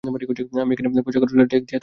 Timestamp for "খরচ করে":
1.21-1.49